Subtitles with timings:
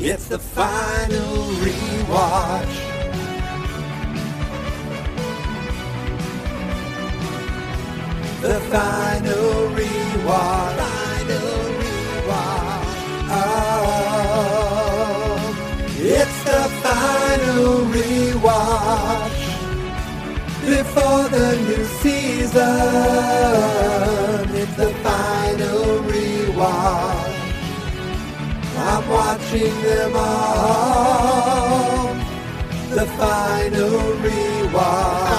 [0.00, 2.74] It's the final rewatch.
[8.40, 10.76] The final rewatch.
[10.78, 11.50] Final
[11.82, 12.94] rewatch.
[13.40, 14.14] Oh,
[15.98, 19.38] it's the final rewatch.
[20.64, 22.62] Before the new season,
[24.54, 27.17] it's the final rewatch.
[29.10, 31.08] Watching them all.
[32.90, 35.37] The final rewatch.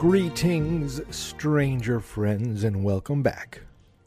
[0.00, 3.64] Greetings, stranger friends, and welcome back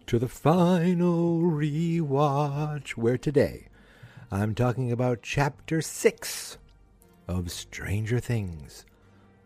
[0.07, 3.67] to the final rewatch, where today
[4.31, 6.57] I'm talking about Chapter 6
[7.27, 8.87] of Stranger Things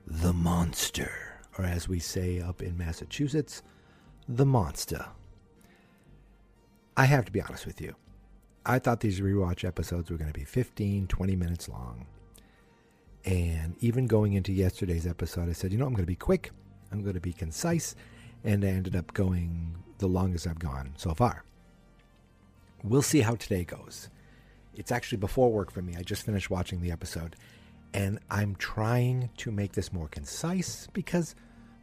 [0.06, 1.12] The Monster,
[1.58, 3.62] or as we say up in Massachusetts,
[4.30, 5.06] The Monster.
[6.96, 7.94] I have to be honest with you.
[8.66, 12.06] I thought these rewatch episodes were going to be 15, 20 minutes long.
[13.26, 16.52] And even going into yesterday's episode, I said, you know, I'm going to be quick,
[16.92, 17.96] I'm going to be concise,
[18.44, 21.44] and I ended up going the longest I've gone so far.
[22.84, 24.10] We'll see how today goes.
[24.76, 25.96] It's actually before work for me.
[25.98, 27.36] I just finished watching the episode,
[27.94, 31.36] and I'm trying to make this more concise because,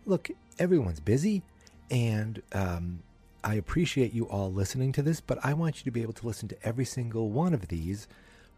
[0.06, 1.42] look, everyone's busy,
[1.90, 3.02] and um,
[3.42, 6.26] I appreciate you all listening to this, but I want you to be able to
[6.26, 8.08] listen to every single one of these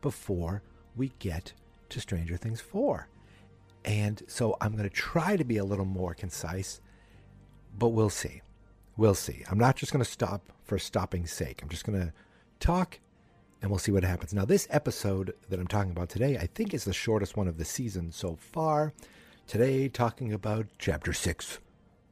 [0.03, 0.63] before
[0.95, 1.53] we get
[1.91, 3.09] to Stranger Things 4.
[3.85, 6.81] And so I'm going to try to be a little more concise,
[7.79, 8.43] but we'll see.
[8.97, 9.45] We'll see.
[9.51, 11.63] I'm not just going to stop for stopping's sake.
[11.63, 12.13] I'm just going to
[12.59, 12.99] talk
[13.63, 14.35] and we'll see what happens.
[14.35, 17.59] Now, this episode that I'm talking about today, I think is the shortest one of
[17.59, 18.93] the season so far.
[19.47, 21.59] Today, talking about Chapter 6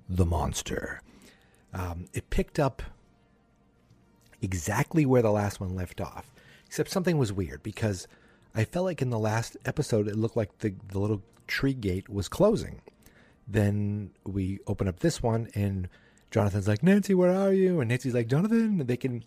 [0.09, 1.01] The Monster.
[1.73, 2.83] Um, it picked up
[4.41, 6.33] exactly where the last one left off,
[6.67, 8.07] except something was weird because
[8.55, 12.09] I felt like in the last episode it looked like the, the little tree gate
[12.09, 12.81] was closing.
[13.49, 15.89] Then we open up this one and
[16.31, 17.81] Jonathan's like, Nancy, where are you?
[17.81, 18.81] And Nancy's like, Jonathan.
[18.81, 19.25] And they can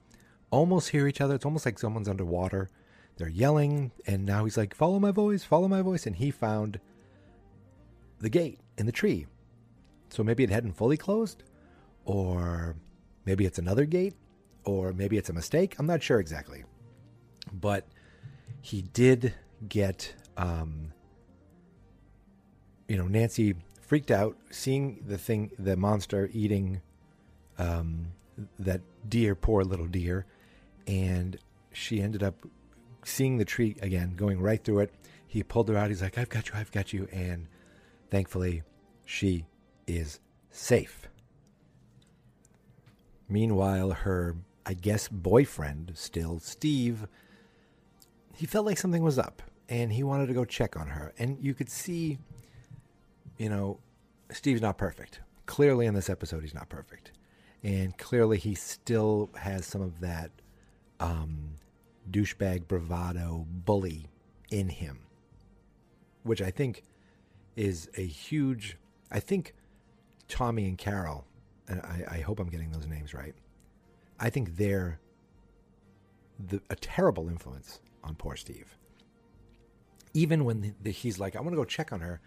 [0.51, 1.35] almost hear each other.
[1.35, 2.69] It's almost like someone's underwater.
[3.17, 6.79] they're yelling, and now he's like, "Follow my voice, follow my voice," and he found
[8.19, 9.25] the gate in the tree.
[10.09, 11.43] So maybe it hadn't fully closed,
[12.05, 12.75] or
[13.25, 14.13] maybe it's another gate,
[14.65, 15.75] or maybe it's a mistake.
[15.79, 16.63] I'm not sure exactly,
[17.51, 17.87] but
[18.61, 19.33] he did
[19.67, 20.93] get, um,
[22.87, 26.81] you know, Nancy freaked out seeing the thing, the monster eating
[27.57, 28.07] um,
[28.59, 30.25] that deer, poor little deer,
[30.85, 31.37] and
[31.71, 32.35] she ended up
[33.03, 34.93] seeing the tree again, going right through it.
[35.25, 35.89] He pulled her out.
[35.89, 37.07] He's like, I've got you, I've got you.
[37.11, 37.47] And
[38.09, 38.63] thankfully,
[39.05, 39.45] she
[39.87, 40.19] is
[40.51, 41.07] safe.
[43.29, 47.07] Meanwhile, her, I guess, boyfriend, still Steve,
[48.37, 51.11] he felt like something was up and he wanted to go check on her.
[51.17, 52.19] And you could see,
[53.37, 53.79] you know,
[54.31, 55.21] Steve's not perfect.
[55.47, 57.11] Clearly, in this episode, he's not perfect.
[57.63, 60.29] And clearly, he still has some of that
[60.99, 61.55] um,
[62.11, 64.07] douchebag bravado bully
[64.51, 64.99] in him,
[66.21, 66.83] which I think
[67.55, 68.77] is a huge.
[69.09, 69.55] I think
[70.27, 71.25] Tommy and Carol,
[71.67, 73.33] and I, I hope I'm getting those names right.
[74.19, 74.99] I think they're
[76.39, 78.77] the, a terrible influence on poor Steve.
[80.13, 82.21] Even when the, the, he's like, I want to go check on her,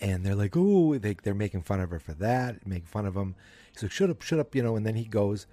[0.00, 3.16] and they're like, "Oh, they, they're making fun of her for that, make fun of
[3.16, 3.34] him."
[3.72, 4.76] He's like, "Shut up, shut up," you know.
[4.76, 5.46] And then he goes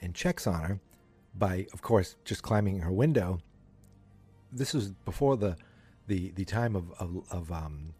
[0.00, 0.80] and checks on her,
[1.34, 3.40] by, of course, just climbing her window.
[4.52, 5.56] This was before the
[6.06, 7.94] the the time of of, of um,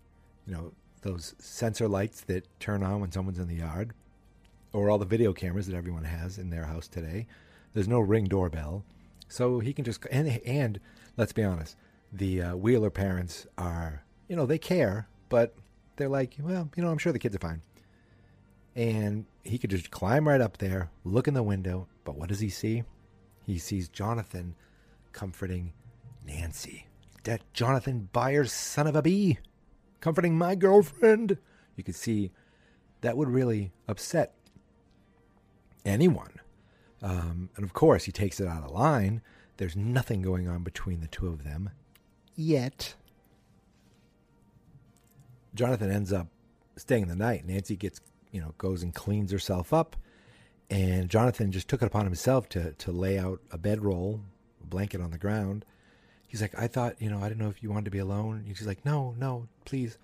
[0.46, 0.72] you know
[1.02, 3.92] those sensor lights that turn on when someone's in the yard,
[4.72, 7.26] or all the video cameras that everyone has in their house today.
[7.72, 8.84] There's no ring doorbell,
[9.30, 10.80] so he can just and and
[11.16, 11.76] let's be honest,
[12.12, 15.54] the uh, Wheeler parents are you know they care, but
[15.96, 17.62] they're like, well, you know, I'm sure the kids are fine.
[18.76, 22.40] And he could just climb right up there, look in the window, but what does
[22.40, 22.84] he see?
[23.50, 24.54] he sees Jonathan
[25.12, 25.72] comforting
[26.24, 26.86] Nancy.
[27.24, 29.38] That Jonathan Byers son of a bee
[30.00, 31.36] comforting my girlfriend.
[31.76, 32.30] You could see
[33.00, 34.34] that would really upset
[35.84, 36.32] anyone.
[37.02, 39.22] Um, and of course, he takes it out of line.
[39.56, 41.70] There's nothing going on between the two of them
[42.36, 42.94] yet.
[45.54, 46.28] Jonathan ends up
[46.76, 47.46] staying the night.
[47.46, 48.00] Nancy gets,
[48.30, 49.96] you know, goes and cleans herself up
[50.70, 54.20] and Jonathan just took it upon himself to to lay out a bedroll,
[54.62, 55.64] a blanket on the ground.
[56.26, 58.44] He's like, I thought, you know, I didn't know if you wanted to be alone.
[58.46, 59.98] He's like, No, no, please.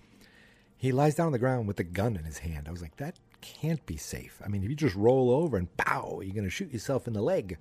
[0.77, 2.69] He lies down on the ground with a gun in his hand.
[2.69, 3.17] I was like, that
[3.47, 4.41] can't be safe.
[4.45, 7.13] I mean, if you just roll over and pow, you're going to shoot yourself in
[7.13, 7.59] the leg.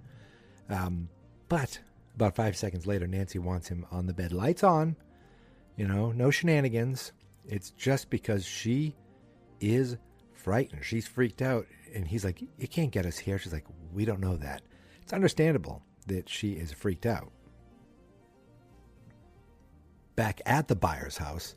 [0.69, 1.09] Um,
[1.47, 1.79] but
[2.15, 4.95] about five seconds later, Nancy wants him on the bed, lights on.
[5.77, 7.11] You know, no shenanigans.
[7.47, 8.95] It's just because she
[9.59, 9.97] is
[10.33, 10.83] frightened.
[10.83, 14.19] She's freaked out and he's like, "You can't get us here." She's like, "We don't
[14.19, 14.63] know that."
[15.01, 17.31] It's understandable that she is freaked out.
[20.15, 21.55] Back at the Byers house,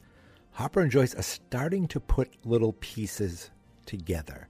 [0.50, 3.50] Hopper and Joyce are starting to put little pieces
[3.88, 4.49] together.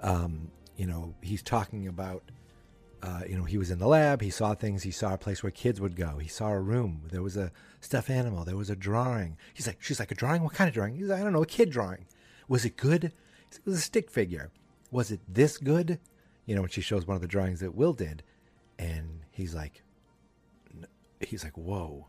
[0.00, 2.24] Um, you know, he's talking about,
[3.02, 4.20] uh, you know, he was in the lab.
[4.20, 4.82] He saw things.
[4.82, 6.18] He saw a place where kids would go.
[6.18, 7.02] He saw a room.
[7.12, 8.44] There was a stuffed animal.
[8.44, 9.36] There was a drawing.
[9.54, 10.42] He's like, she's like, a drawing?
[10.42, 10.96] What kind of drawing?
[10.96, 12.06] He's like, I don't know, a kid drawing.
[12.48, 13.04] Was it good?
[13.04, 14.50] It was a stick figure
[14.92, 15.98] was it this good?
[16.46, 18.22] You know, when she shows one of the drawings that Will did,
[18.78, 19.82] and he's like,
[21.20, 22.06] he's like, whoa.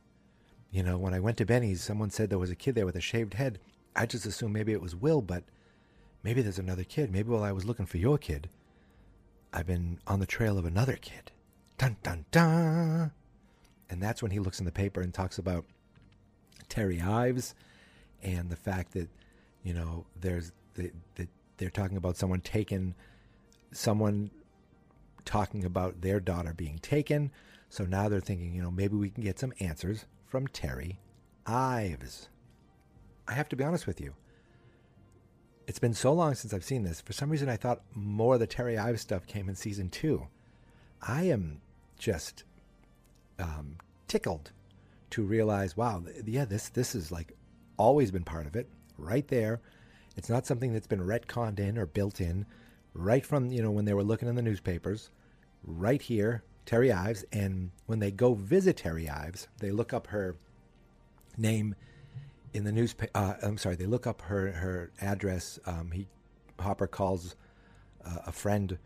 [0.69, 2.95] You know, when I went to Benny's, someone said there was a kid there with
[2.95, 3.59] a shaved head.
[3.95, 5.43] I just assumed maybe it was Will, but
[6.23, 7.11] maybe there's another kid.
[7.11, 8.49] Maybe while I was looking for your kid,
[9.51, 11.31] I've been on the trail of another kid.
[11.77, 13.11] Dun dun dun.
[13.89, 15.65] And that's when he looks in the paper and talks about
[16.69, 17.53] Terry Ives
[18.23, 19.09] and the fact that,
[19.63, 21.27] you know, there's the, the
[21.57, 22.95] they're talking about someone taken,
[23.71, 24.31] someone
[25.25, 27.31] talking about their daughter being taken.
[27.69, 30.99] So now they're thinking, you know, maybe we can get some answers from Terry
[31.45, 32.29] Ives.
[33.27, 34.13] I have to be honest with you.
[35.65, 37.01] It's been so long since I've seen this.
[37.01, 40.27] For some reason, I thought more of the Terry Ives stuff came in season two.
[41.01, 41.61] I am
[41.97, 42.43] just
[43.39, 43.77] um,
[44.07, 44.51] tickled
[45.11, 47.33] to realize, wow, yeah, this this is like
[47.77, 48.67] always been part of it,
[48.97, 49.61] right there.
[50.15, 52.45] It's not something that's been retconned in or built in
[52.93, 55.09] right from, you know, when they were looking in the newspapers,
[55.63, 57.25] right here, Terry Ives.
[57.31, 60.35] And when they go visit Terry Ives, they look up her
[61.37, 61.75] name
[62.53, 63.11] in the newspaper.
[63.15, 65.59] Uh, I'm sorry, they look up her, her address.
[65.65, 66.07] Um, he,
[66.59, 67.35] Hopper calls
[68.05, 68.77] uh, a friend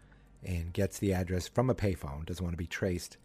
[0.43, 3.17] and gets the address from a payphone, doesn't want to be traced.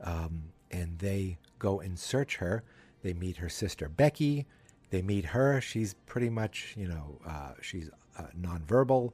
[0.00, 2.64] Um, and they go and search her.
[3.02, 4.46] They meet her sister Becky,
[4.90, 5.60] they meet her.
[5.60, 9.12] She's pretty much, you know, uh, she's uh, nonverbal.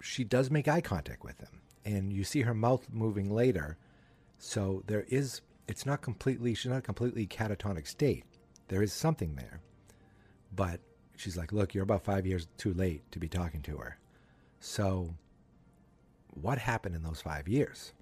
[0.00, 3.76] She does make eye contact with him, and you see her mouth moving later.
[4.38, 8.24] So there is it's not completely, she's not a completely catatonic state.
[8.70, 9.60] There is something there.
[10.54, 10.80] But
[11.16, 13.98] she's like, look, you're about five years too late to be talking to her.
[14.60, 15.14] So,
[16.40, 17.92] what happened in those five years?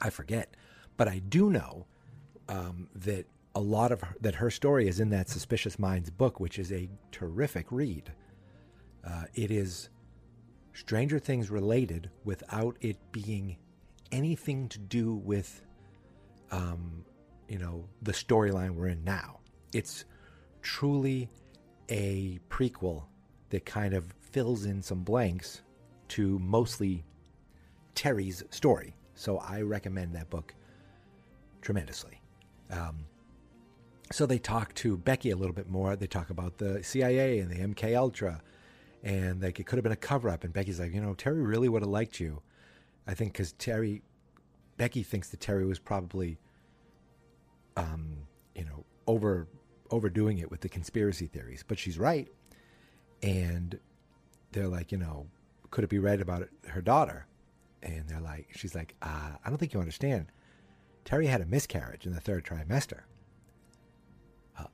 [0.00, 0.56] I forget.
[0.96, 1.86] But I do know
[2.48, 6.40] um, that a lot of her, that her story is in that Suspicious Minds book,
[6.40, 8.12] which is a terrific read.
[9.06, 9.88] Uh, it is
[10.72, 13.56] Stranger Things related without it being
[14.10, 15.62] anything to do with,
[16.50, 17.04] um,
[17.48, 19.39] you know, the storyline we're in now.
[19.72, 20.04] It's
[20.62, 21.28] truly
[21.88, 23.04] a prequel
[23.50, 25.62] that kind of fills in some blanks
[26.08, 27.04] to mostly
[27.94, 28.94] Terry's story.
[29.14, 30.54] So I recommend that book
[31.60, 32.20] tremendously.
[32.70, 33.06] Um,
[34.12, 35.94] so they talk to Becky a little bit more.
[35.96, 38.42] They talk about the CIA and the MK Ultra,
[39.02, 40.44] and like it could have been a cover up.
[40.44, 42.42] And Becky's like, you know, Terry really would have liked you.
[43.06, 44.02] I think because Terry,
[44.76, 46.38] Becky thinks that Terry was probably,
[47.76, 48.16] um,
[48.54, 49.48] you know, over
[49.90, 52.28] overdoing it with the conspiracy theories, but she's right.
[53.22, 53.78] And
[54.52, 55.26] they're like, you know,
[55.70, 57.26] could it be right about it, her daughter?
[57.82, 60.26] And they're like, she's like, uh, I don't think you understand.
[61.04, 63.00] Terry had a miscarriage in the third trimester.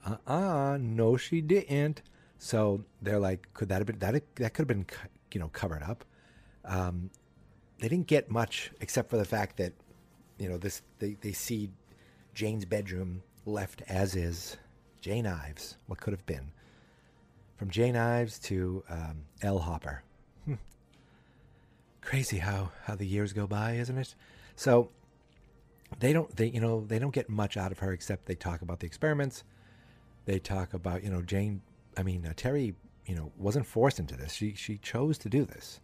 [0.04, 2.02] Uh uh no, she didn't.
[2.38, 4.22] So they're like, could that have been that?
[4.36, 4.86] That could have been,
[5.32, 6.04] you know, covered up.
[6.64, 7.10] Um,
[7.78, 9.72] they didn't get much except for the fact that,
[10.38, 11.70] you know, this they they see
[12.34, 14.56] Jane's bedroom left as is.
[15.06, 16.50] Jane Ives, what could have been.
[17.54, 19.60] From Jane Ives to um, L.
[19.60, 20.02] Hopper.
[22.00, 24.16] Crazy how how the years go by, isn't it?
[24.56, 24.90] So
[26.00, 28.62] they don't they you know they don't get much out of her except they talk
[28.62, 29.44] about the experiments.
[30.24, 31.62] They talk about you know Jane.
[31.96, 32.74] I mean uh, Terry.
[33.06, 34.32] You know wasn't forced into this.
[34.32, 35.78] She she chose to do this.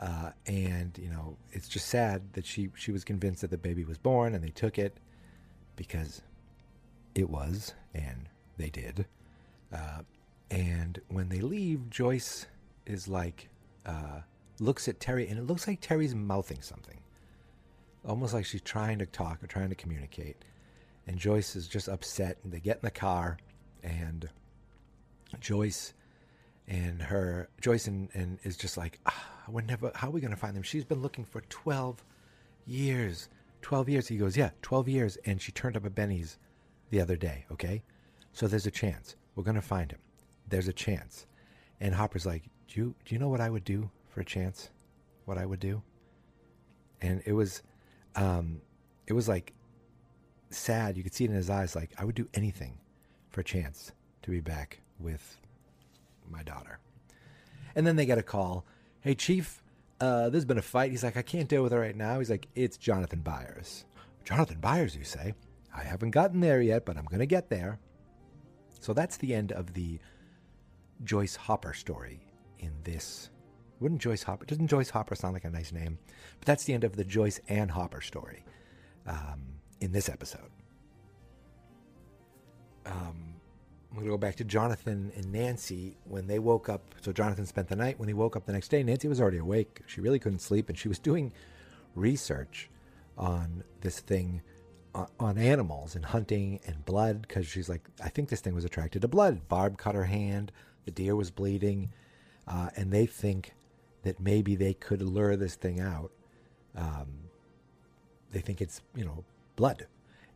[0.00, 3.84] Uh, and you know it's just sad that she she was convinced that the baby
[3.84, 4.96] was born and they took it
[5.76, 6.22] because
[7.14, 9.06] it was and they did.
[9.72, 10.02] Uh,
[10.50, 12.46] and when they leave joyce
[12.86, 13.48] is like
[13.86, 14.20] uh,
[14.58, 16.98] looks at terry and it looks like terry's mouthing something.
[18.06, 20.36] Almost like she's trying to talk or trying to communicate.
[21.06, 23.38] And joyce is just upset and they get in the car
[23.82, 24.28] and
[25.40, 25.94] joyce
[26.68, 30.32] and her joyce and, and is just like ah, we're never how are we going
[30.32, 30.62] to find them?
[30.62, 32.04] She's been looking for 12
[32.66, 33.28] years.
[33.62, 34.08] 12 years.
[34.08, 35.18] He goes yeah 12 years.
[35.24, 36.38] And she turned up at benny's
[36.90, 37.82] the other day okay?
[38.32, 39.16] So there's a chance.
[39.34, 39.98] We're going to find him.
[40.48, 41.26] There's a chance.
[41.80, 44.70] And hopper's like do you do you know what i would do for a chance?
[45.24, 45.82] What i would do?
[47.00, 47.62] And it was
[48.16, 48.60] um
[49.06, 49.52] it was like
[50.50, 50.96] sad.
[50.96, 52.78] You could see it in his eyes like i would do anything
[53.30, 53.92] for a chance
[54.22, 55.38] to be back with
[56.28, 56.78] my daughter.
[57.74, 58.64] And then they get a call.
[59.00, 59.62] Hey chief
[60.00, 60.90] uh, there's been a fight.
[60.90, 62.18] He's like i can't deal with it right now.
[62.18, 63.84] He's like it's jonathan byers.
[64.24, 65.34] Jonathan byers you say
[65.74, 67.78] i haven't gotten there yet but i'm going to get there
[68.80, 69.98] so that's the end of the
[71.04, 72.20] joyce hopper story
[72.58, 73.30] in this
[73.80, 75.98] wouldn't joyce hopper doesn't joyce hopper sound like a nice name
[76.38, 78.44] but that's the end of the joyce and hopper story
[79.06, 79.42] um,
[79.80, 80.50] in this episode
[82.86, 83.30] um,
[83.90, 86.94] I'm going to go back to Jonathan and Nancy when they woke up.
[87.00, 87.98] So Jonathan spent the night.
[87.98, 89.80] When he woke up the next day, Nancy was already awake.
[89.86, 91.32] She really couldn't sleep, and she was doing
[91.96, 92.70] research
[93.18, 94.42] on this thing
[94.94, 99.02] on animals and hunting and blood because she's like, I think this thing was attracted
[99.02, 99.48] to blood.
[99.48, 100.52] Barb cut her hand.
[100.84, 101.92] The deer was bleeding,
[102.48, 103.54] uh, and they think
[104.02, 106.10] that maybe they could lure this thing out.
[106.74, 107.08] Um,
[108.32, 109.24] they think it's you know
[109.56, 109.86] blood,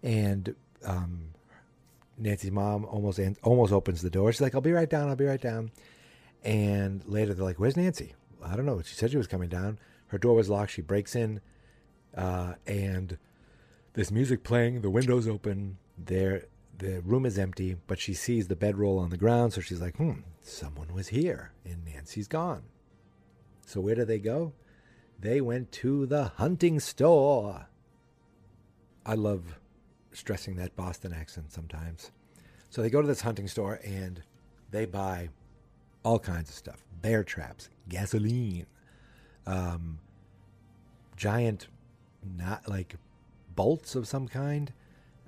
[0.02, 1.30] and um,
[2.18, 4.32] Nancy's mom almost almost opens the door.
[4.32, 5.08] She's like, "I'll be right down.
[5.08, 5.70] I'll be right down."
[6.42, 8.82] And later they're like, "Where's Nancy?" I don't know.
[8.82, 9.78] She said she was coming down.
[10.08, 10.72] Her door was locked.
[10.72, 11.40] She breaks in,
[12.14, 13.16] uh, and
[13.94, 14.82] there's music playing.
[14.82, 15.78] The windows open.
[15.96, 16.46] There,
[16.78, 19.52] the room is empty, but she sees the bedroll on the ground.
[19.52, 22.64] So she's like, "Hmm, someone was here," and Nancy's gone.
[23.66, 24.52] So where do they go?
[25.18, 27.68] They went to the hunting store.
[29.06, 29.58] I love
[30.12, 32.10] stressing that Boston accent sometimes.
[32.70, 34.22] So they go to this hunting store and
[34.70, 35.28] they buy
[36.04, 38.66] all kinds of stuff bear traps, gasoline,
[39.46, 39.98] um,
[41.16, 41.68] giant,
[42.36, 42.96] not like
[43.54, 44.72] bolts of some kind.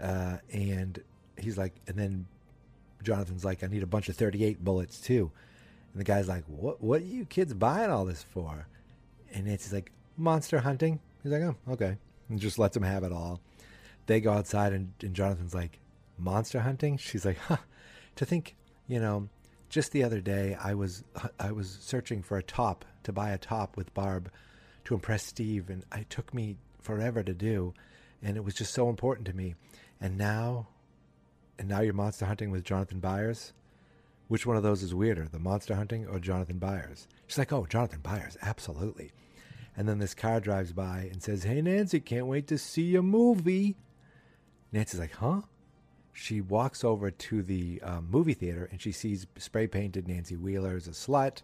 [0.00, 1.02] Uh, and
[1.38, 2.26] he's like, and then
[3.02, 5.30] Jonathan's like, I need a bunch of 38 bullets too.
[5.92, 8.66] And the guy's like, what, what are you kids buying all this for?
[9.32, 11.00] And Nancy's like, monster hunting.
[11.22, 11.96] He's like, oh, okay.
[12.28, 13.40] And just lets him have it all
[14.06, 15.78] they go outside and, and Jonathan's like,
[16.18, 16.96] monster hunting?
[16.96, 17.58] She's like, huh.
[18.16, 18.56] To think,
[18.88, 19.28] you know,
[19.68, 21.04] just the other day I was
[21.38, 24.30] I was searching for a top to buy a top with Barb
[24.86, 27.74] to impress Steve, and it took me forever to do.
[28.26, 29.54] And it was just so important to me.
[30.00, 30.66] And now,
[31.60, 33.52] and now you're monster hunting with Jonathan Byers.
[34.26, 37.06] Which one of those is weirder, the monster hunting or Jonathan Byers?
[37.28, 39.12] She's like, oh, Jonathan Byers, absolutely.
[39.76, 43.04] And then this car drives by and says, hey, Nancy, can't wait to see your
[43.04, 43.76] movie.
[44.72, 45.42] Nancy's like, huh?
[46.12, 50.74] She walks over to the um, movie theater and she sees spray painted Nancy Wheeler
[50.74, 51.42] as a slut.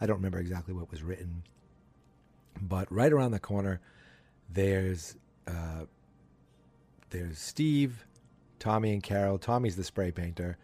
[0.00, 1.42] I don't remember exactly what was written.
[2.60, 3.80] But right around the corner,
[4.48, 5.16] there's
[5.48, 5.86] uh,
[7.12, 8.04] there's Steve,
[8.58, 9.38] Tommy, and Carol.
[9.38, 10.58] Tommy's the spray painter,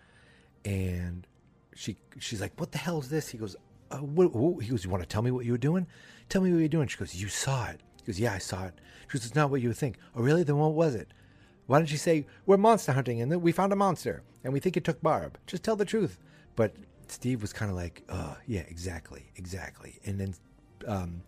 [0.64, 1.26] and
[1.74, 3.54] she she's like, "What the hell is this?" He goes,
[3.90, 4.64] uh, what, what?
[4.64, 5.86] "He goes, you want to tell me what you were doing?
[6.28, 8.66] Tell me what you're doing." She goes, "You saw it." He goes, "Yeah, I saw
[8.66, 8.74] it."
[9.08, 10.42] She goes, "It's not what you would think." Oh, really?
[10.42, 11.12] Then what was it?
[11.66, 14.76] Why don't you say we're monster hunting and we found a monster and we think
[14.76, 15.38] it took Barb?
[15.46, 16.18] Just tell the truth.
[16.56, 16.74] But
[17.08, 20.34] Steve was kind of like, "Uh, yeah, exactly, exactly." And then
[20.86, 21.22] um,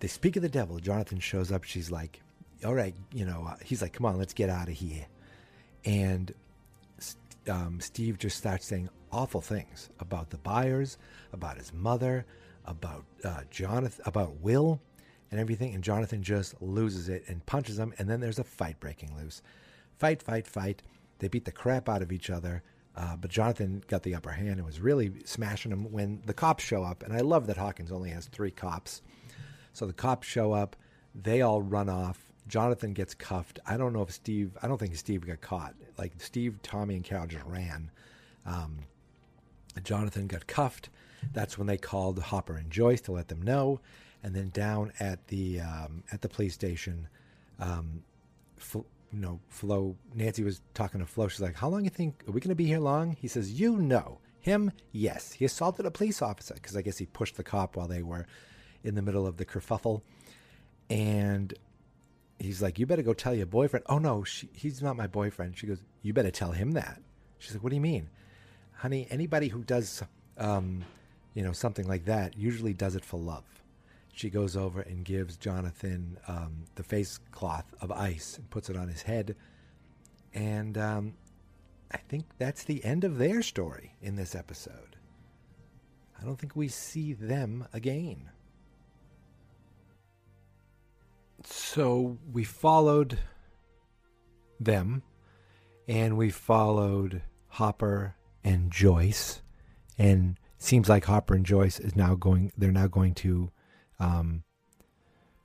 [0.00, 0.78] they speak of the devil.
[0.78, 1.64] Jonathan shows up.
[1.64, 2.22] She's like,
[2.64, 5.06] "All right, you know." Uh, he's like, "Come on, let's get out of here."
[5.84, 6.34] And
[7.48, 10.98] um, Steve just starts saying awful things about the Byers,
[11.32, 12.26] about his mother,
[12.64, 14.80] about uh, Jonathan, about Will,
[15.30, 15.74] and everything.
[15.74, 17.94] And Jonathan just loses it and punches him.
[17.98, 19.42] And then there's a fight breaking loose.
[19.98, 20.82] Fight, fight, fight.
[21.18, 22.62] They beat the crap out of each other.
[22.96, 26.64] Uh, but Jonathan got the upper hand and was really smashing him when the cops
[26.64, 27.02] show up.
[27.02, 29.02] And I love that Hawkins only has three cops.
[29.72, 30.76] So the cops show up.
[31.14, 32.27] They all run off.
[32.48, 33.60] Jonathan gets cuffed.
[33.66, 34.56] I don't know if Steve.
[34.62, 35.74] I don't think Steve got caught.
[35.98, 37.90] Like Steve, Tommy, and Carol just ran.
[38.46, 38.78] Um,
[39.84, 40.88] Jonathan got cuffed.
[41.32, 43.80] That's when they called Hopper and Joyce to let them know.
[44.22, 47.08] And then down at the um, at the police station,
[47.60, 48.02] um,
[48.74, 49.96] you know, Flo.
[50.14, 51.28] Nancy was talking to Flo.
[51.28, 53.60] She's like, "How long you think are we going to be here long?" He says,
[53.60, 54.72] "You know him.
[54.90, 58.02] Yes, he assaulted a police officer because I guess he pushed the cop while they
[58.02, 58.26] were
[58.82, 60.02] in the middle of the kerfuffle."
[60.90, 61.54] And
[62.38, 65.56] he's like, "You better go tell your boyfriend." Oh no, she, he's not my boyfriend.
[65.56, 67.00] She goes, "You better tell him that."
[67.38, 68.08] She's like, "What do you mean,
[68.74, 69.06] honey?
[69.10, 70.02] Anybody who does,
[70.36, 70.84] um,
[71.34, 73.44] you know, something like that usually does it for love."
[74.12, 78.76] She goes over and gives Jonathan um, the face cloth of ice and puts it
[78.76, 79.36] on his head,
[80.34, 81.14] and um,
[81.92, 84.96] I think that's the end of their story in this episode.
[86.20, 88.30] I don't think we see them again.
[91.44, 93.18] So we followed
[94.60, 95.02] them
[95.86, 99.42] and we followed Hopper and Joyce
[99.96, 103.50] and seems like Hopper and Joyce is now going they're now going to
[103.98, 104.42] um,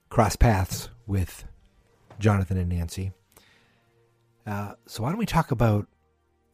[0.09, 1.45] cross paths with
[2.19, 3.11] Jonathan and Nancy.
[4.45, 5.87] Uh, so why don't we talk about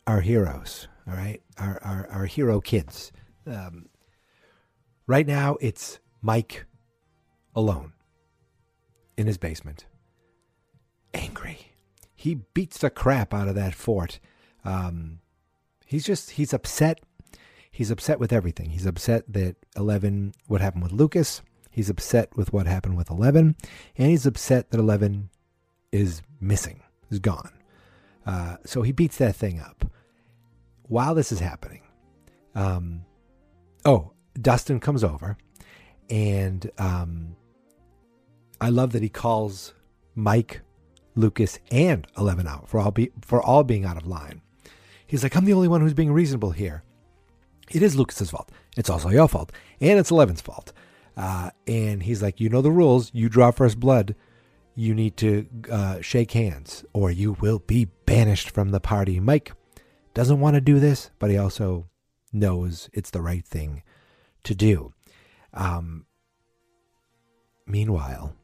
[0.06, 0.88] our heroes?
[1.08, 3.12] All right, our our, our hero kids.
[3.48, 3.90] Um,
[5.08, 6.66] right now, it's Mike
[7.56, 7.94] alone
[9.20, 9.86] in his basement.
[11.14, 11.74] Angry.
[12.16, 14.18] He beats the crap out of that fort.
[14.64, 15.20] Um,
[15.86, 17.02] he's just, he's upset.
[17.70, 18.70] He's upset with everything.
[18.70, 21.42] He's upset that 11, what happened with Lucas.
[21.70, 23.58] He's upset with what happened with 11.
[23.98, 25.30] And he's upset that 11
[25.92, 27.52] is missing, is gone.
[28.26, 29.86] Uh, so he beats that thing up.
[30.84, 31.82] While this is happening,
[32.56, 33.02] um,
[33.84, 35.38] oh, Dustin comes over
[36.10, 37.36] and um,
[38.62, 39.74] I love that he calls
[40.16, 40.62] Mike,
[41.16, 44.42] Lucas, and Eleven out for all be for all being out of line.
[45.08, 46.84] He's like, I'm the only one who's being reasonable here.
[47.72, 48.52] It is Lucas's fault.
[48.78, 50.74] It's also your fault, and it's Eleven's fault.
[51.18, 53.12] Uh, and he's like, you know the rules.
[53.14, 54.16] You draw first blood.
[54.76, 59.20] You need to uh, shake hands, or you will be banished from the party.
[59.20, 59.52] Mike
[60.14, 61.90] doesn't want to do this, but he also
[62.32, 63.84] knows it's the right thing
[64.44, 64.94] to do.
[65.54, 66.06] Um,
[67.66, 68.36] meanwhile,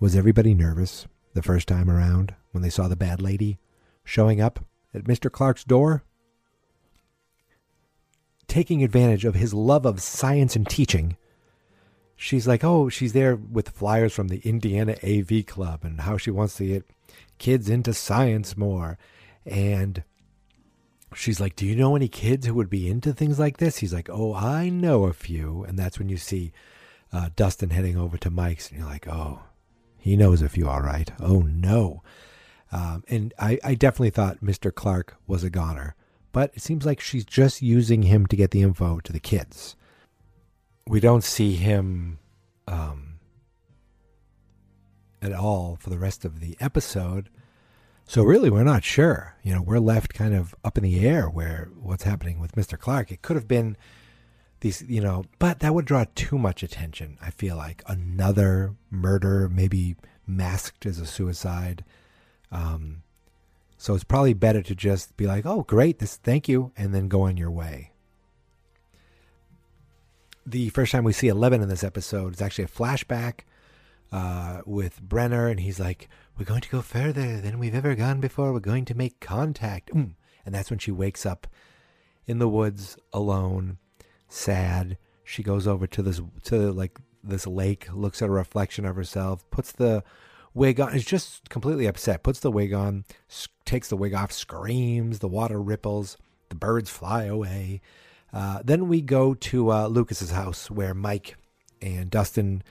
[0.00, 3.58] was everybody nervous the first time around when they saw the bad lady
[4.02, 5.30] showing up at Mr.
[5.30, 6.02] Clark's door?
[8.48, 11.16] Taking advantage of his love of science and teaching,
[12.16, 16.30] she's like, oh, she's there with flyers from the Indiana AV Club and how she
[16.30, 16.86] wants to get
[17.38, 18.98] kids into science more.
[19.44, 20.02] And
[21.14, 23.78] she's like, Do you know any kids who would be into things like this?
[23.78, 25.64] He's like, Oh, I know a few.
[25.64, 26.52] And that's when you see
[27.12, 29.40] uh, Dustin heading over to Mike's, and you're like, Oh,
[30.00, 31.10] he knows if you are right.
[31.20, 32.02] Oh, no.
[32.72, 34.74] Um, and I, I definitely thought Mr.
[34.74, 35.94] Clark was a goner,
[36.32, 39.76] but it seems like she's just using him to get the info to the kids.
[40.86, 42.18] We don't see him
[42.66, 43.18] um,
[45.20, 47.28] at all for the rest of the episode.
[48.06, 49.36] So really, we're not sure.
[49.42, 52.78] You know, we're left kind of up in the air where what's happening with Mr.
[52.78, 53.12] Clark.
[53.12, 53.76] It could have been
[54.60, 57.18] these, you know, but that would draw too much attention.
[57.20, 59.96] I feel like another murder, maybe
[60.26, 61.84] masked as a suicide.
[62.52, 63.02] Um,
[63.76, 67.08] so it's probably better to just be like, "Oh, great, this, thank you," and then
[67.08, 67.92] go on your way.
[70.46, 73.40] The first time we see Eleven in this episode is actually a flashback
[74.12, 78.20] uh, with Brenner, and he's like, "We're going to go further than we've ever gone
[78.20, 78.52] before.
[78.52, 80.14] We're going to make contact." Mm.
[80.44, 81.46] And that's when she wakes up
[82.26, 83.78] in the woods alone,
[84.30, 84.96] sad.
[85.24, 89.48] She goes over to this to like this lake, looks at a reflection of herself,
[89.50, 90.02] puts the
[90.54, 93.04] wig on, is just completely upset, puts the wig on,
[93.64, 96.16] takes the wig off, screams, the water ripples,
[96.48, 97.80] the birds fly away.
[98.32, 101.36] Uh, then we go to uh, Lucas's house where Mike
[101.82, 102.62] and Dustin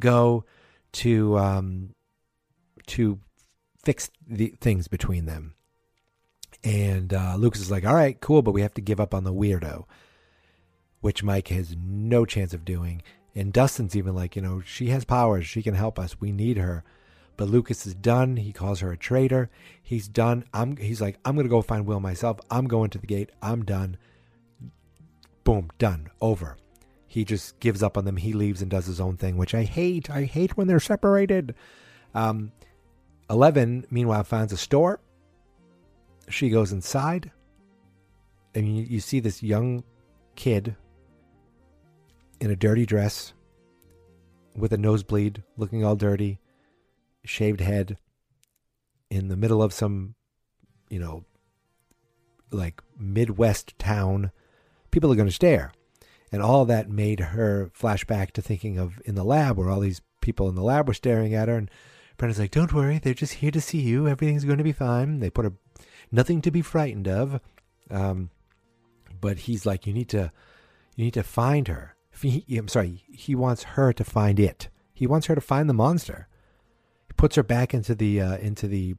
[0.00, 0.44] go
[0.92, 1.94] to um,
[2.86, 3.18] to
[3.84, 5.54] fix the things between them.
[6.64, 9.24] And uh, Lucas is like, "All right, cool, but we have to give up on
[9.24, 9.84] the weirdo,"
[11.00, 13.02] which Mike has no chance of doing.
[13.34, 15.46] And Dustin's even like, you know, she has powers.
[15.46, 16.20] She can help us.
[16.20, 16.84] We need her.
[17.36, 18.36] But Lucas is done.
[18.36, 19.48] He calls her a traitor.
[19.80, 20.44] He's done.
[20.52, 20.76] I'm.
[20.76, 22.40] He's like, I'm gonna go find Will myself.
[22.50, 23.30] I'm going to the gate.
[23.40, 23.96] I'm done.
[25.44, 26.56] Boom, done, over.
[27.06, 28.16] He just gives up on them.
[28.16, 30.10] He leaves and does his own thing, which I hate.
[30.10, 31.54] I hate when they're separated.
[32.12, 32.50] Um,
[33.30, 35.00] Eleven, meanwhile, finds a store.
[36.28, 37.30] She goes inside,
[38.54, 39.84] and you, you see this young
[40.34, 40.76] kid
[42.40, 43.32] in a dirty dress
[44.56, 46.40] with a nosebleed, looking all dirty,
[47.24, 47.96] shaved head,
[49.10, 50.14] in the middle of some,
[50.90, 51.24] you know,
[52.50, 54.32] like Midwest town.
[54.90, 55.72] People are going to stare.
[56.30, 59.80] And all that made her flash back to thinking of in the lab where all
[59.80, 61.56] these people in the lab were staring at her.
[61.56, 61.70] And
[62.18, 64.06] Brenner's like, Don't worry, they're just here to see you.
[64.06, 65.20] Everything's going to be fine.
[65.20, 65.52] They put a
[66.12, 67.40] nothing to be frightened of.
[67.90, 68.30] Um,
[69.20, 70.30] but he's like, You need to
[70.96, 71.94] you need to find her.
[72.20, 74.68] He, I'm sorry, he wants her to find it.
[74.92, 76.28] He wants her to find the monster.
[77.06, 78.96] He puts her back into the uh, into the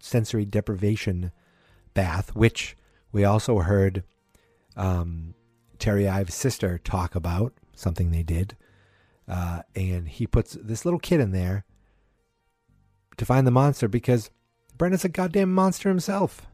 [0.00, 1.32] sensory deprivation
[1.94, 2.76] bath, which
[3.12, 4.04] we also heard
[4.76, 5.34] um,
[5.78, 8.56] Terry Ives' sister talk about something they did.
[9.28, 11.64] Uh, and he puts this little kid in there
[13.16, 14.30] to find the monster because
[14.76, 16.46] Brenner's a goddamn monster himself.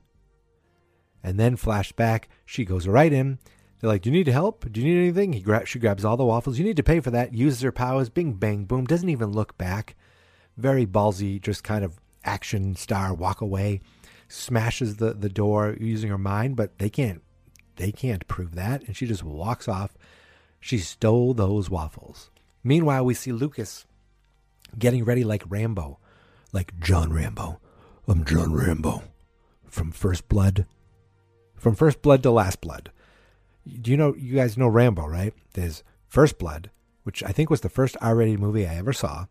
[1.23, 3.39] And then flashback, she goes right in.
[3.81, 4.71] They're like, "Do you need help?
[4.71, 6.59] Do you need anything?" He gra- she grabs all the waffles.
[6.59, 7.35] You need to pay for that.
[7.35, 8.09] Uses her powers.
[8.09, 8.85] Bing, bang, boom.
[8.87, 9.95] Doesn't even look back.
[10.57, 13.15] Very ballsy, just kind of action star.
[13.15, 13.81] Walk away.
[14.29, 17.23] Smashes the the door using her mind, but they can't
[17.77, 18.83] they can't prove that.
[18.85, 19.97] And she just walks off.
[20.61, 22.31] She stole those waffles.
[22.65, 23.87] Meanwhile, we see Lucas
[24.77, 25.99] getting ready like Rambo,
[26.53, 27.61] like John Rambo.
[28.09, 29.05] I'm John Rambo
[29.69, 30.67] from First Blood.
[31.57, 32.91] From First Blood to Last Blood.
[33.81, 35.35] Do you know, you guys know Rambo, right?
[35.55, 36.71] There's First Blood,
[37.03, 39.27] which I think was the first R rated movie I ever saw.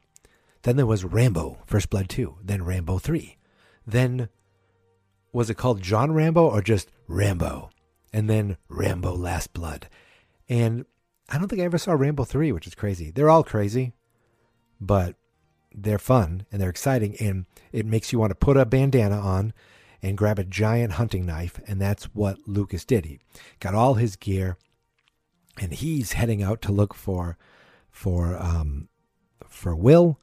[0.64, 2.38] Then there was Rambo, First Blood 2.
[2.44, 3.38] Then Rambo 3.
[3.86, 4.30] Then,
[5.32, 7.70] was it called John Rambo or just Rambo?
[8.14, 9.88] and then Rambo Last Blood.
[10.50, 10.86] And
[11.30, 13.12] I don't think I ever saw Rambo 3, which is crazy.
[13.12, 13.94] They're all crazy,
[14.80, 15.16] but
[15.74, 17.16] they're fun and they're exciting.
[17.20, 19.54] And it makes you want to put a bandana on
[20.08, 21.60] and grab a giant hunting knife.
[21.68, 23.06] And that's what Lucas did.
[23.06, 23.20] He
[23.60, 24.58] got all his gear
[25.60, 27.38] and he's heading out to look for,
[27.90, 28.88] for, um,
[29.48, 30.20] for Will.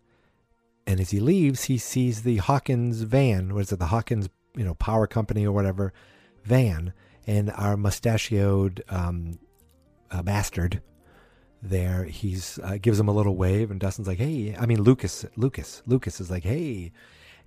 [0.87, 3.55] And as he leaves, he sees the Hawkins van.
[3.55, 3.79] What is it?
[3.79, 5.93] The Hawkins, you know, power company or whatever
[6.45, 6.93] van
[7.27, 9.39] and our mustachioed um,
[10.11, 10.83] uh, bastard
[11.63, 15.25] there he's uh, gives him a little wave and dustin's like hey i mean lucas
[15.35, 16.93] lucas lucas is like hey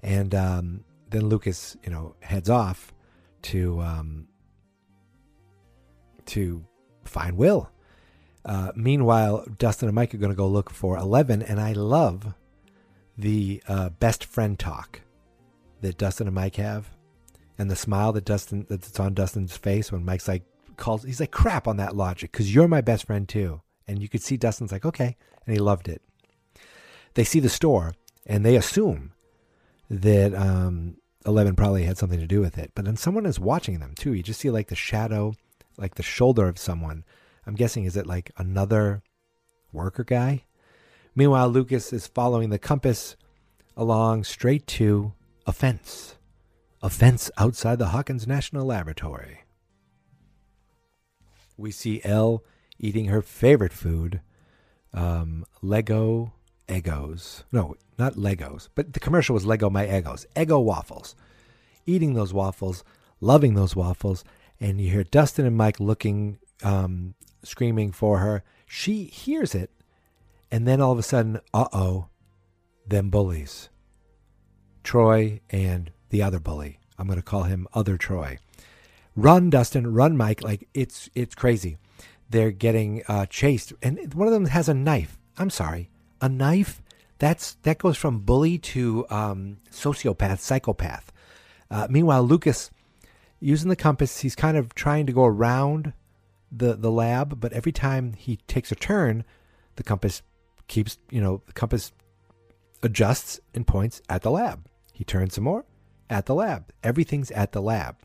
[0.02, 2.94] and um, then lucas you know heads off
[3.42, 4.28] to um,
[6.26, 6.66] to
[7.06, 7.70] find will.
[8.46, 12.34] Uh, meanwhile dustin and mike are going to go look for 11 and i love
[13.18, 15.02] the uh, best friend talk
[15.82, 16.90] that dustin and mike have
[17.58, 20.44] and the smile that Dustin that's on Dustin's face when Mike's like
[20.76, 23.62] calls he's like crap on that logic because you're my best friend too.
[23.88, 25.16] And you could see Dustin's like okay
[25.46, 26.02] and he loved it.
[27.16, 27.94] They see the store
[28.26, 29.14] and they assume
[29.90, 32.72] that um, 11 probably had something to do with it.
[32.76, 34.14] But then someone is watching them too.
[34.14, 35.34] You just see like the shadow
[35.78, 37.04] like the shoulder of someone.
[37.46, 39.04] I'm guessing is it like another
[39.72, 40.46] worker guy?
[41.16, 43.16] Meanwhile Lucas is following the compass
[43.76, 45.14] along straight to
[45.46, 46.16] a fence.
[46.82, 49.44] A fence outside the Hawkins National Laboratory.
[51.56, 52.44] We see El
[52.78, 54.22] eating her favorite food,
[54.94, 56.34] um, Lego
[56.68, 57.44] Eggos.
[57.52, 60.26] No, not Legos, but the commercial was Lego My Eggos.
[60.36, 61.16] Eggo waffles.
[61.86, 62.84] Eating those waffles,
[63.22, 64.24] loving those waffles,
[64.60, 68.44] and you hear Dustin and Mike looking, um, screaming for her.
[68.66, 69.72] She hears it,
[70.52, 72.08] and then all of a sudden, uh oh,
[72.86, 73.70] them bullies.
[74.84, 76.80] Troy and the other bully.
[76.98, 78.40] I'm going to call him Other Troy.
[79.16, 79.94] Run, Dustin.
[79.94, 80.42] Run, Mike.
[80.42, 81.78] Like it's it's crazy.
[82.30, 85.18] They're getting uh, chased, and one of them has a knife.
[85.38, 85.90] I'm sorry,
[86.22, 86.82] a knife.
[87.20, 91.12] That's that goes from bully to um, sociopath, psychopath.
[91.70, 92.70] Uh, meanwhile, Lucas,
[93.40, 95.94] using the compass, he's kind of trying to go around
[96.52, 99.24] the the lab, but every time he takes a turn,
[99.76, 100.22] the compass
[100.68, 101.92] keeps you know the compass
[102.84, 104.68] adjusts and points at the lab.
[104.94, 105.66] He turns some more
[106.10, 106.72] at the lab.
[106.84, 107.98] Everything's at the lab.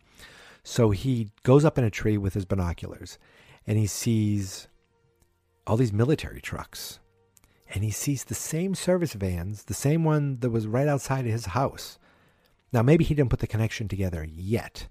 [0.64, 3.18] So he goes up in a tree with his binoculars
[3.66, 4.68] and he sees
[5.66, 6.98] all these military trucks.
[7.72, 11.46] And he sees the same service vans, the same one that was right outside his
[11.46, 11.98] house.
[12.70, 14.88] Now, maybe he didn't put the connection together yet,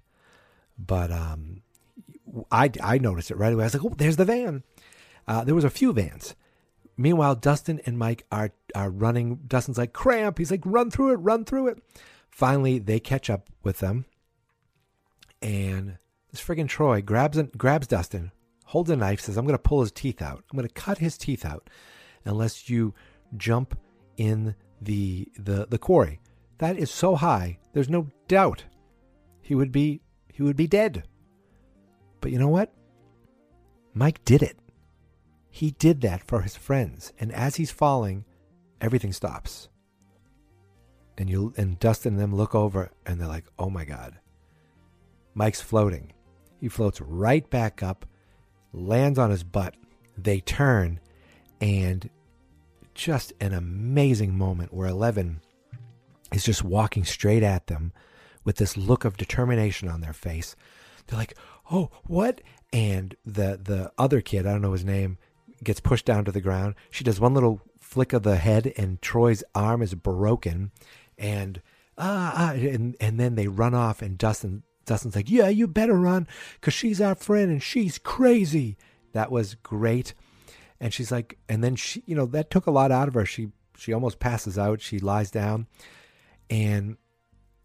[0.76, 1.62] but um,
[2.50, 3.62] I, I noticed it right away.
[3.62, 4.64] I was like, oh, there's the van.
[5.28, 6.34] Uh, there was a few vans.
[6.96, 9.36] Meanwhile, Dustin and Mike are, are running.
[9.46, 10.38] Dustin's like, cramp.
[10.38, 11.82] He's like, run through it, run through it.
[12.30, 14.06] Finally, they catch up with them.
[15.40, 15.98] And
[16.32, 18.32] this friggin' Troy grabs, grabs Dustin,
[18.66, 20.42] holds a knife, says, I'm going to pull his teeth out.
[20.50, 21.68] I'm going to cut his teeth out
[22.24, 22.94] unless you
[23.36, 23.78] jump
[24.16, 26.20] in the, the, the quarry.
[26.58, 28.64] That is so high, there's no doubt
[29.42, 30.00] he would be
[30.32, 31.04] he would be dead.
[32.20, 32.72] But you know what?
[33.92, 34.56] Mike did it.
[35.50, 38.24] He did that for his friends, and as he's falling,
[38.80, 39.68] everything stops.
[41.18, 44.18] And you and Dustin and them look over and they're like, "Oh my god."
[45.34, 46.12] Mike's floating.
[46.58, 48.06] He floats right back up,
[48.72, 49.74] lands on his butt.
[50.16, 51.00] They turn
[51.62, 52.10] and
[52.92, 55.40] just an amazing moment where 11
[56.32, 57.92] is just walking straight at them
[58.44, 60.56] with this look of determination on their face.
[61.06, 61.36] They're like,
[61.70, 62.40] "Oh, what?"
[62.72, 65.18] And the the other kid, I don't know his name,
[65.62, 66.74] gets pushed down to the ground.
[66.90, 70.72] She does one little flick of the head, and Troy's arm is broken.
[71.16, 71.62] And
[71.96, 75.94] ah, ah and and then they run off, and Dustin Dustin's like, "Yeah, you better
[75.94, 76.26] run,
[76.60, 78.76] cause she's our friend, and she's crazy."
[79.12, 80.14] That was great.
[80.82, 83.24] And she's like, and then she, you know, that took a lot out of her.
[83.24, 84.80] She she almost passes out.
[84.80, 85.68] She lies down,
[86.50, 86.96] and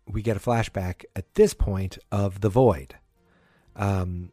[0.08, 2.96] we get a flashback at this point of the void.
[3.76, 4.32] Um,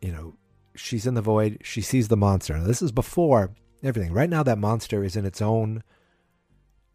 [0.00, 0.34] you know,
[0.74, 1.58] she's in the void.
[1.62, 2.56] She sees the monster.
[2.56, 3.50] Now, this is before
[3.82, 4.14] everything.
[4.14, 5.82] Right now, that monster is in its own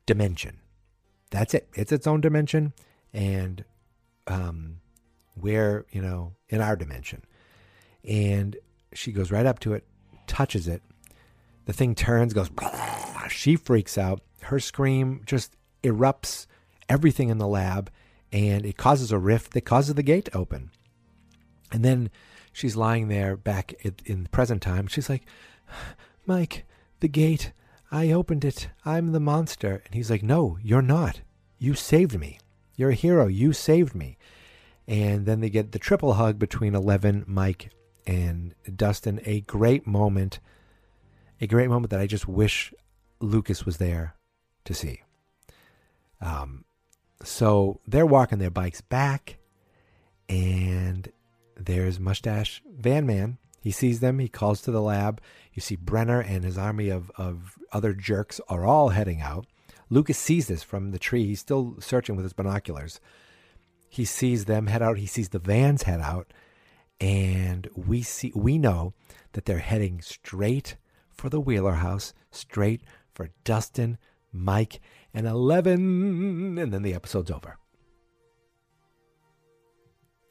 [0.07, 0.59] dimension.
[1.29, 1.69] That's it.
[1.75, 2.73] It's its own dimension,
[3.13, 3.63] and
[4.25, 4.77] um,
[5.35, 7.23] we're you know in our dimension.
[8.03, 8.57] And
[8.91, 9.85] she goes right up to it,
[10.25, 10.81] touches it.
[11.65, 12.49] The thing turns, goes.
[13.27, 14.21] She freaks out.
[14.41, 16.45] Her scream just erupts
[16.87, 17.89] everything in the lab,
[18.31, 20.69] and it causes a rift that causes the gate to open.
[21.71, 22.11] And then
[22.53, 23.73] she's lying there back
[24.05, 24.87] in the present time.
[24.87, 25.23] She's like,
[26.27, 26.65] Mike,
[26.99, 27.51] the gate,
[27.91, 28.69] I opened it.
[28.83, 29.81] I'm the monster.
[29.85, 31.21] And he's like, No, you're not.
[31.57, 32.39] You saved me.
[32.75, 33.27] You're a hero.
[33.27, 34.17] You saved me.
[34.87, 37.71] And then they get the triple hug between Eleven, Mike,
[38.05, 39.19] and Dustin.
[39.25, 40.39] A great moment.
[41.41, 42.73] A great moment that I just wish
[43.19, 44.15] Lucas was there
[44.63, 45.01] to see.
[46.21, 46.65] Um,
[47.23, 49.37] so they're walking their bikes back,
[50.29, 51.11] and
[51.57, 53.37] there's Mustache Van Man.
[53.61, 54.19] He sees them.
[54.19, 55.21] He calls to the lab.
[55.53, 59.47] You see Brenner and his army of, of other jerks are all heading out.
[59.89, 61.25] Lucas sees this from the tree.
[61.25, 62.99] He's still searching with his binoculars.
[63.89, 64.97] He sees them head out.
[64.97, 66.31] He sees the vans head out,
[66.99, 68.93] and we see we know
[69.33, 70.75] that they're heading straight
[71.15, 72.81] for the Wheeler house, straight
[73.13, 73.97] for Dustin,
[74.31, 74.81] Mike,
[75.13, 77.57] and 11, and then the episode's over.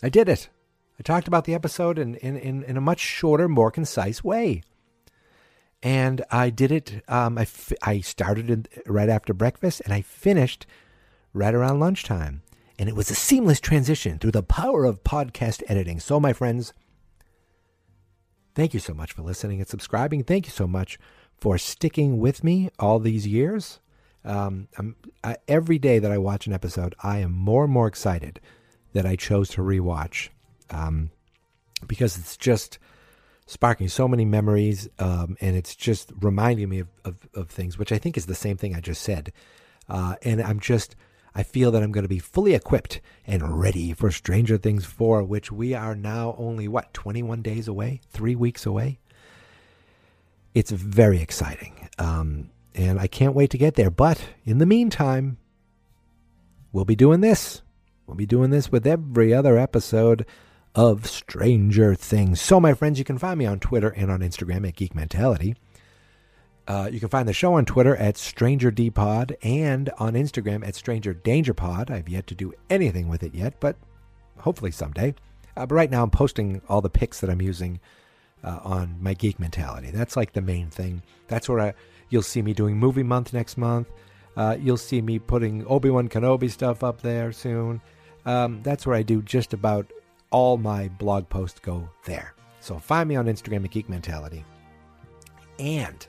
[0.03, 0.51] I did it.
[0.99, 4.62] I talked about the episode in, in, in, in a much shorter, more concise way.
[5.83, 7.03] And I did it.
[7.09, 10.66] Um, I, f- I started in, right after breakfast and I finished
[11.33, 12.42] right around lunchtime.
[12.79, 16.01] And it was a seamless transition through the power of podcast editing.
[16.01, 16.73] So, my friends,
[18.55, 20.25] thank you so much for listening and subscribing.
[20.25, 20.99] Thank you so much
[21.37, 23.81] for sticking with me all these years.
[24.25, 24.69] Um,
[25.23, 28.40] I, every day that I watch an episode, I am more and more excited
[28.95, 30.31] that I chose to rewatch
[30.71, 31.11] um,
[31.87, 32.79] because it's just
[33.47, 37.93] sparking so many memories um, and it's just reminding me of, of, of, things, which
[37.93, 39.33] I think is the same thing I just said.
[39.88, 40.97] Uh, and I'm just,
[41.35, 45.25] I feel that I'm going to be fully equipped and ready for Stranger Things 4,
[45.25, 48.01] which we are now only, what, 21 days away?
[48.09, 49.01] Three weeks away?
[50.55, 51.88] It's very exciting.
[51.99, 53.90] Um, and I can't wait to get there.
[53.90, 55.38] But in the meantime,
[56.73, 57.62] we'll be doing this.
[58.07, 60.27] We'll be doing this with every other episode
[60.75, 62.40] of Stranger Things.
[62.40, 65.57] So, my friends, you can find me on Twitter and on Instagram at Geek Mentality.
[66.66, 71.90] Uh, you can find the show on Twitter at StrangerDPod and on Instagram at StrangerDangerPod.
[71.90, 73.77] I've yet to do anything with it yet, but
[74.38, 75.14] hopefully someday.
[75.57, 77.81] Uh, but right now, I'm posting all the pics that I'm using
[78.42, 79.90] uh, on my Geek Mentality.
[79.90, 81.03] That's like the main thing.
[81.29, 81.74] That's where I,
[82.09, 83.88] you'll see me doing Movie Month next month.
[84.37, 87.81] Uh, you'll see me putting Obi Wan Kenobi stuff up there soon.
[88.27, 89.92] Um, that's where I do just about
[90.31, 92.35] all my blog posts go there.
[92.61, 94.44] So find me on Instagram at Geek Mentality.
[95.59, 96.07] And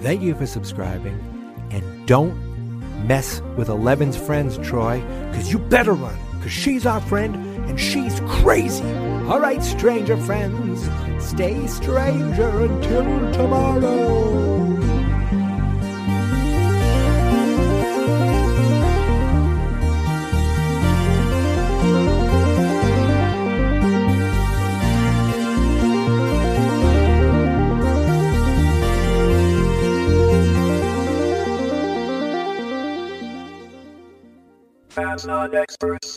[0.00, 1.18] Thank you for subscribing.
[1.70, 2.36] And don't
[3.06, 7.36] mess with Eleven's friends, Troy, because you better run, because she's our friend
[7.68, 9.07] and she's crazy.
[9.28, 10.88] All right, stranger friends,
[11.22, 14.74] stay stranger until tomorrow.
[34.88, 36.16] Fans not experts.